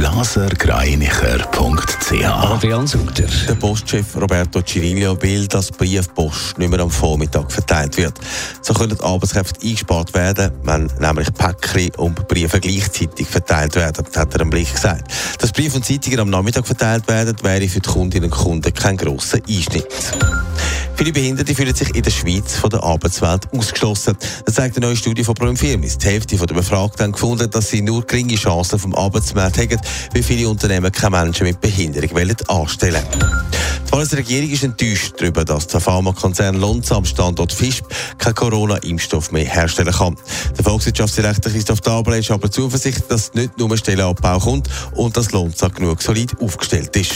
blasergreinicher.ch 0.00 2.24
Adrian 2.24 2.86
Sutter. 2.86 3.26
Der 3.46 3.54
Postchef 3.54 4.16
Roberto 4.16 4.62
Cirillo 4.62 5.20
will, 5.20 5.46
dass 5.46 5.70
Briefpost 5.70 6.56
nicht 6.56 6.70
mehr 6.70 6.80
am 6.80 6.90
Vormittag 6.90 7.52
verteilt 7.52 7.98
wird. 7.98 8.14
So 8.62 8.72
können 8.72 8.98
Arbeitskräfte 8.98 9.60
eingespart 9.62 10.14
werden, 10.14 10.52
wenn 10.62 10.90
nämlich 10.98 11.30
Päckchen 11.34 11.90
und 11.96 12.26
Briefe 12.28 12.60
gleichzeitig 12.60 13.26
verteilt 13.26 13.76
werden, 13.76 14.06
hat 14.16 14.34
er 14.34 14.40
am 14.40 14.48
Blick 14.48 14.72
gesagt. 14.72 15.12
Dass 15.38 15.52
Briefe 15.52 15.76
und 15.76 15.84
Zeitungen 15.84 16.20
am 16.20 16.30
Nachmittag 16.30 16.66
verteilt 16.66 17.06
werden, 17.06 17.36
wäre 17.42 17.68
für 17.68 17.80
die 17.80 17.90
Kundinnen 17.90 18.32
und 18.32 18.38
Kunden 18.38 18.72
kein 18.72 18.96
grosser 18.96 19.40
Einschnitt. 19.46 19.86
Viele 21.00 21.14
Behinderte 21.14 21.54
fühlen 21.54 21.74
sich 21.74 21.94
in 21.94 22.02
der 22.02 22.10
Schweiz 22.10 22.56
von 22.56 22.68
der 22.68 22.82
Arbeitswelt 22.82 23.50
ausgeschlossen. 23.54 24.18
Das 24.44 24.56
zeigt 24.56 24.76
eine 24.76 24.84
neue 24.84 24.96
Studie 24.96 25.24
von 25.24 25.32
Promfirmis. 25.34 25.96
Die 25.96 26.08
Hälfte 26.08 26.36
der 26.36 26.54
Befragten 26.54 27.04
haben 27.04 27.12
gefunden, 27.12 27.50
dass 27.50 27.70
sie 27.70 27.80
nur 27.80 28.06
geringe 28.06 28.34
Chancen 28.34 28.78
vom 28.78 28.94
Arbeitsmarkt 28.94 29.56
haben, 29.56 29.80
weil 30.12 30.22
viele 30.22 30.46
Unternehmen 30.46 30.92
keine 30.92 31.24
Menschen 31.24 31.46
mit 31.46 31.58
Behinderung 31.58 32.10
wollen 32.10 32.36
anstellen 32.48 33.02
Die 33.86 33.92
Walliser 33.92 34.18
ist 34.18 34.62
enttäuscht 34.62 35.14
darüber, 35.16 35.42
dass 35.42 35.68
der 35.68 35.80
Pharmakonzern 35.80 36.56
Lonza 36.56 36.96
am 36.96 37.06
Standort 37.06 37.54
Fischb 37.54 37.86
keinen 38.18 38.34
Corona-Impfstoff 38.34 39.32
mehr 39.32 39.46
herstellen 39.46 39.94
kann. 39.94 40.18
Der 40.58 40.64
Volkswirtschaftsdirektor 40.66 41.50
Christoph 41.50 41.80
Dabler 41.80 42.18
ist 42.18 42.30
aber 42.30 42.50
zuversichtlich, 42.50 43.06
dass 43.08 43.32
nicht 43.32 43.56
nur 43.56 43.74
Stellenabbau 43.74 44.38
kommt 44.38 44.68
und 44.96 45.16
dass 45.16 45.32
Lonza 45.32 45.68
genug 45.68 46.02
solid 46.02 46.38
aufgestellt 46.42 46.94
ist. 46.94 47.14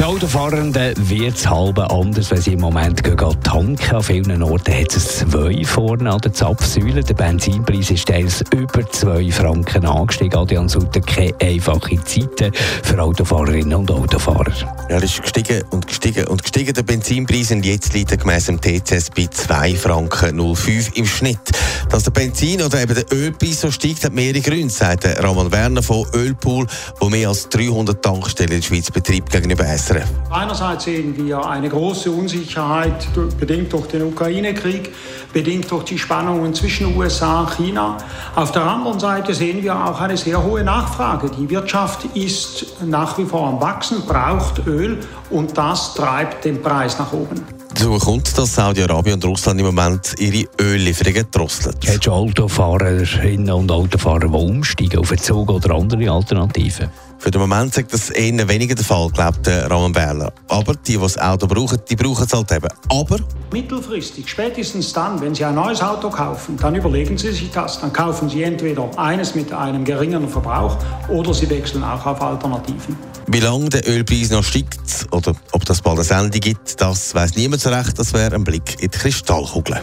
Den 0.00 0.06
Autofahrenden 0.06 0.94
wird 1.10 1.36
es 1.36 1.46
halb 1.46 1.78
anders, 1.78 2.30
wenn 2.30 2.40
sie 2.40 2.54
im 2.54 2.60
Moment 2.60 3.04
gehen 3.04 3.18
tanken. 3.42 3.94
An 3.96 4.02
vielen 4.02 4.42
Orten 4.42 4.72
hat 4.72 4.96
es 4.96 5.18
zwei 5.18 5.62
vorne 5.62 6.10
an 6.10 6.18
der 6.22 6.32
Zapfsäule. 6.32 7.04
Der 7.04 7.12
Benzinpreis 7.12 7.90
ist 7.90 8.08
teils 8.08 8.42
über 8.50 8.90
zwei 8.92 9.30
Franken 9.30 9.84
angestiegen. 9.84 10.38
Adrian 10.38 10.70
Sutter 10.70 11.02
keine 11.02 11.34
einfache 11.42 12.02
Zeiten 12.02 12.50
für 12.82 12.98
Autofahrerinnen 12.98 13.74
und 13.74 13.90
Autofahrer. 13.90 14.54
Er 14.88 15.02
ist 15.02 15.20
gestiegen 15.20 15.64
und 15.68 15.86
gestiegen 15.86 16.26
und 16.28 16.42
gestiegen. 16.44 16.72
Der 16.72 16.82
Benzinpreis 16.82 17.50
und 17.50 17.66
jetzt 17.66 17.92
liegt 17.92 18.10
er 18.12 18.16
gemäss 18.16 18.46
dem 18.46 18.58
TCS 18.58 19.10
bei 19.10 19.26
2 19.26 19.74
Franken 19.74 20.56
05 20.56 20.96
im 20.96 21.04
Schnitt. 21.04 21.59
Dass 21.90 22.04
der 22.04 22.12
Benzin 22.12 22.62
oder 22.62 22.80
eben 22.80 22.94
der 22.94 23.04
Ölpreis 23.12 23.60
so 23.60 23.70
steigt, 23.72 24.04
hat 24.04 24.12
mehrere 24.12 24.40
Gründe, 24.40 24.72
sagt 24.72 25.04
Roman 25.24 25.50
Werner 25.50 25.82
von 25.82 26.06
Ölpool, 26.14 26.64
wo 27.00 27.08
mehr 27.08 27.28
als 27.28 27.48
300 27.48 28.00
Tankstellen 28.00 28.52
in 28.52 28.60
der 28.60 28.66
Schweiz 28.66 28.90
betreibt 28.92 29.30
gegenüber 29.30 29.64
SRF. 29.64 30.08
Einerseits 30.30 30.84
sehen 30.84 31.16
wir 31.16 31.44
eine 31.44 31.68
große 31.68 32.08
Unsicherheit, 32.08 33.08
bedingt 33.40 33.72
durch 33.72 33.88
den 33.88 34.02
Ukraine-Krieg, 34.04 34.92
bedingt 35.32 35.68
durch 35.68 35.82
die 35.82 35.98
Spannungen 35.98 36.54
zwischen 36.54 36.96
USA 36.96 37.40
und 37.40 37.56
China. 37.56 37.96
Auf 38.36 38.52
der 38.52 38.62
anderen 38.62 39.00
Seite 39.00 39.34
sehen 39.34 39.60
wir 39.60 39.74
auch 39.74 40.00
eine 40.00 40.16
sehr 40.16 40.40
hohe 40.40 40.62
Nachfrage. 40.62 41.28
Die 41.28 41.50
Wirtschaft 41.50 42.04
ist 42.14 42.66
nach 42.84 43.18
wie 43.18 43.24
vor 43.24 43.48
am 43.48 43.60
Wachsen, 43.60 44.02
braucht 44.06 44.64
Öl 44.64 45.00
und 45.28 45.58
das 45.58 45.94
treibt 45.94 46.44
den 46.44 46.62
Preis 46.62 47.00
nach 47.00 47.12
oben. 47.12 47.44
Dazu 47.72 47.98
kommt, 47.98 48.36
dass 48.36 48.54
Saudi-Arabien 48.54 49.14
und 49.14 49.24
Russland 49.24 49.60
im 49.60 49.66
Moment 49.66 50.14
ihre 50.18 50.48
Öllieferungen 50.60 51.26
drosseln. 51.30 51.76
Hat 51.86 52.04
schon 52.04 52.12
Autofahrerinnen 52.12 53.50
und 53.50 53.70
Autofahrer, 53.70 54.28
die 54.28 54.34
umsteigen 54.34 54.98
auf 54.98 55.10
einen 55.10 55.20
Zug 55.20 55.50
oder 55.50 55.74
andere 55.74 56.10
Alternativen? 56.10 56.90
Für 57.20 57.30
den 57.30 57.42
Moment 57.42 57.74
sagt 57.74 57.92
das 57.92 58.08
eher 58.08 58.48
weniger 58.48 58.74
der 58.74 58.84
Fall, 58.84 59.10
glaubt 59.10 59.46
Roman 59.70 59.92
Berler. 59.92 60.32
Aber 60.48 60.72
die, 60.74 60.92
die 60.92 60.98
das 60.98 61.18
Auto 61.18 61.46
brauchen, 61.46 61.78
die 61.88 61.94
brauchen 61.94 62.24
es 62.24 62.32
halt 62.32 62.50
eben. 62.50 62.68
Aber 62.88 63.18
Mittelfristig, 63.52 64.26
spätestens 64.26 64.90
dann, 64.94 65.20
wenn 65.20 65.34
Sie 65.34 65.44
ein 65.44 65.54
neues 65.54 65.82
Auto 65.82 66.08
kaufen, 66.08 66.56
dann 66.56 66.74
überlegen 66.76 67.18
Sie 67.18 67.30
sich 67.30 67.50
das. 67.50 67.78
Dann 67.78 67.92
kaufen 67.92 68.30
Sie 68.30 68.42
entweder 68.42 68.88
eines 68.98 69.34
mit 69.34 69.52
einem 69.52 69.84
geringeren 69.84 70.30
Verbrauch 70.30 70.78
oder 71.08 71.34
Sie 71.34 71.50
wechseln 71.50 71.84
auch 71.84 72.06
auf 72.06 72.22
Alternativen. 72.22 72.96
Wie 73.26 73.40
lange 73.40 73.68
der 73.68 73.86
Ölpreis 73.86 74.30
noch 74.30 74.42
steigt 74.42 75.06
oder 75.10 75.34
ob 75.52 75.64
das 75.66 75.82
bald 75.82 76.10
ein 76.10 76.24
Ende 76.24 76.40
gibt, 76.40 76.80
das 76.80 77.14
weiß 77.14 77.36
niemand 77.36 77.60
so 77.60 77.68
recht. 77.68 77.98
Das 77.98 78.14
wäre 78.14 78.34
ein 78.34 78.44
Blick 78.44 78.82
in 78.82 78.90
die 78.90 78.98
Kristallkugel. 78.98 79.78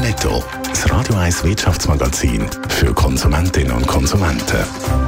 Netto, 0.00 0.42
das 0.68 0.90
Radio 0.90 1.14
1 1.14 1.44
Wirtschaftsmagazin 1.44 2.46
für 2.68 2.92
Konsumentinnen 2.92 3.72
und 3.72 3.86
Konsumenten. 3.86 5.07